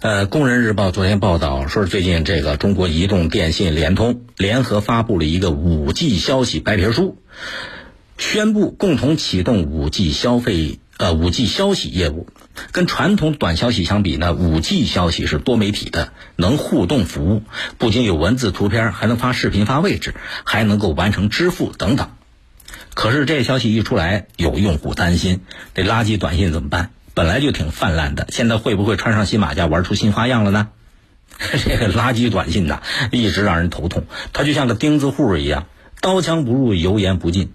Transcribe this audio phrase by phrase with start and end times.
[0.00, 7.20] 呃，《工人日报》昨天报道说，最近这个中国移动、电信、联通联合发布了一个五 G 消息白皮书，
[8.16, 12.28] 宣布共同启动五 G 消费呃五 G 消息业务。
[12.70, 17.42] 跟传统短消息相比呢，五 G 消息是多媒体的，能互动服务，
[17.78, 22.10] 不仅有文字、图片，还能发视频、发位置，还能够完成支付等等。
[22.94, 25.40] 可是这消息一出来，有用户担心，
[25.74, 26.90] 这垃圾短信怎么办？
[27.18, 30.68] 本来就挺泛滥的，现在会不会穿上新马甲玩出新花样了呢？
[31.66, 32.80] 这个垃圾短信呐，
[33.10, 34.04] 一直让人头痛。
[34.32, 35.66] 它就像个钉子户一样，
[36.00, 37.50] 刀枪不入，油盐不进。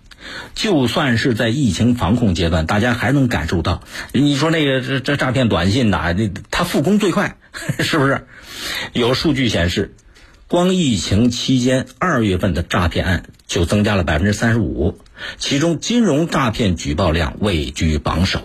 [0.53, 3.83] 就算是在疫情防控阶段，大家还能感受到。
[4.11, 7.37] 你说那个这这诈骗短信呐，这它复工最快，
[7.79, 8.27] 是不是？
[8.91, 9.95] 有数据显示，
[10.49, 14.99] 光疫情期间二月份的诈骗案就增加了百分之三十五，
[15.37, 18.41] 其中金融诈骗举报量位居榜首。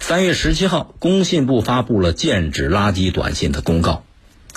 [0.00, 4.04] 三月十七号，工信部发布了禁止垃圾短信的公告，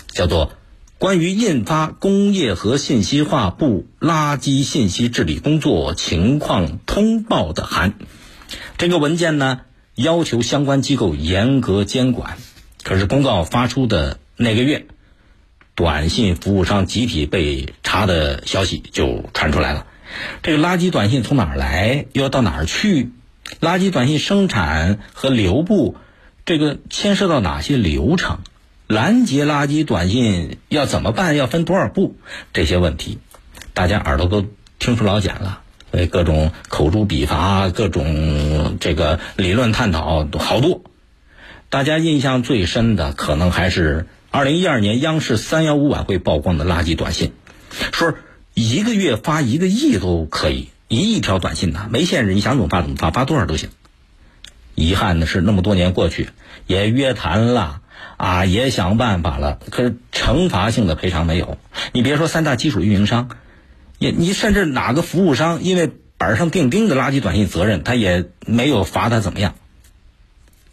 [0.10, 0.48] 叫做
[0.98, 7.92] 《关于印发工业和信息化部垃圾信息治理工作情况通报的函》。
[8.78, 9.62] 这个文件呢，
[9.96, 12.38] 要求相关机构严格监管。
[12.84, 14.88] 可是公告发出的那个月，
[15.76, 19.88] 短信服务商集体被查的消息就传出来了。
[20.42, 23.12] 这个垃圾短信从哪儿来，又要到哪儿去？
[23.60, 25.96] 垃圾短信生产和流布，
[26.46, 28.40] 这个牵涉到哪些流程？
[28.88, 31.36] 拦截垃圾短信要怎么办？
[31.36, 32.16] 要分多少步？
[32.54, 33.20] 这些问题，
[33.74, 34.46] 大家耳朵都
[34.80, 35.62] 听出老茧了。
[35.92, 40.84] 所以各种口诛笔伐，各种这个理论探讨都好多。
[41.70, 47.32] 大家印象最深的，可能还是二零一二年央视三幺五晚会曝光的垃圾短信，
[47.92, 48.14] 说
[48.54, 50.70] 一个月发一个亿都可以。
[50.88, 53.70] 一亿条短信呐，没限制，你想怎么发怎么发，发多少都行。
[54.76, 56.30] 遗憾的是，那么多年过去，
[56.68, 57.82] 也约谈了
[58.16, 61.58] 啊，也想办法了，可是惩罚性的赔偿没有。
[61.94, 63.30] 你别说三大基础运营商，
[63.98, 69.56] 也你甚至哪个服务商，因为板上钉钉的垃圾短信责任，他也没有罚他怎么样。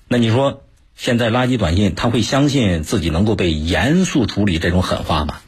[0.06, 0.62] 那你说，
[0.94, 5.38] 现在垃圾短信他会相信自己能够被严肃处理这种狠话吗？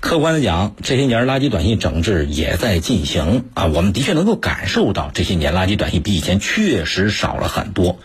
[0.00, 7.98] 客观的讲，这些年垃圾短信整治也在进行啊，我们的确能够感受到这些年垃圾短信比以前确实少了很多。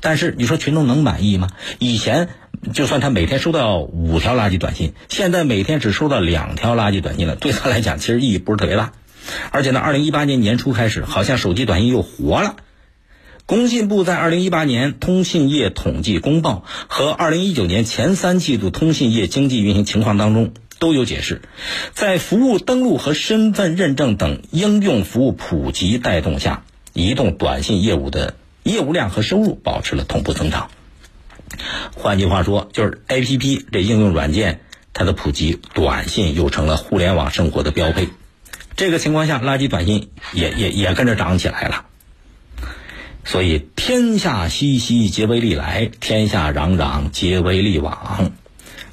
[0.00, 1.48] 但是你说群众能满意吗？
[1.78, 2.30] 以前
[2.72, 8.92] 就算他每天收到五条垃圾短信，现在每天只收到两条垃圾短信了，对他来讲其实意义不是特别大。
[9.50, 12.56] 而且呢，二零一八年年初开始，好像手机短信又活了。
[13.44, 20.54] 工信部在二零一八年通信业统计公报和二零一九年前三季度通信业经济运行情况当中。
[20.84, 21.40] 都有解释，
[21.94, 26.62] 在服务登录和身份认证等应用服务普及带动下，
[26.92, 28.34] 移动短信业务的
[28.64, 30.68] 业务量和收入保持了同步增长。
[31.96, 34.60] 换句话说，就是 A P P 这应用软件
[34.92, 38.10] 它的普及，短信又成了互联网生活的标配。
[38.76, 41.86] 这个情况下，垃圾短信也也也跟着涨起来了。
[43.24, 48.32] 所以，天下熙熙，皆为利来；天下攘攘，皆为利往。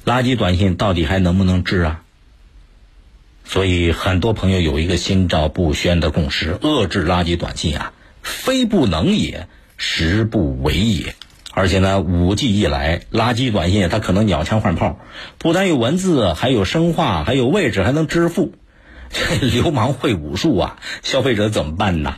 [0.04, 2.02] 垃圾短信到底还能不能治啊？
[3.44, 7.92] 所以很多朋友有一个心照不宣的共识：遏制垃圾短信啊，
[8.22, 11.14] 非不能也，实不为也。
[11.54, 14.98] 而且呢，五 G 一来，垃圾短信它可能鸟枪换炮，
[15.38, 18.54] 不但有文字，还有声画，还有位置，还能支付。
[19.10, 22.16] 这 流氓会武术啊，消费者怎么办呢？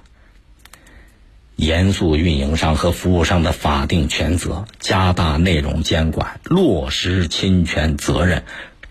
[1.56, 8.44] 严肃运营商和服务商的法定权责，加大内容监管，落实侵权责任，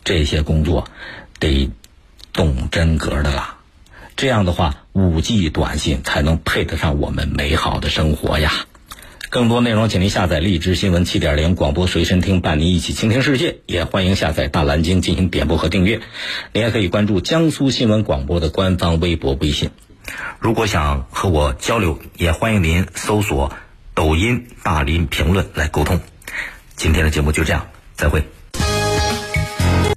[0.03, 0.87] 这些工作
[1.39, 1.69] 得
[2.31, 3.57] 动真格的啦。
[4.15, 8.65] 这样的话，五 G 短信才能配得上我们美好的生活呀。
[9.29, 13.57] 更多内容，请您下载荔枝新闻七点零广播随身听，伴您一起倾听世界。
[13.65, 16.01] 也欢迎下载大蓝鲸进行点播和订阅。
[16.53, 19.71] 您还可以关注江苏新闻广播的官方微博、微信。
[20.39, 23.51] 如果想和我交流，也欢迎您搜索
[23.93, 25.99] 抖音“大林评论”来沟通。
[26.75, 28.23] 今天的节目就这样，再会。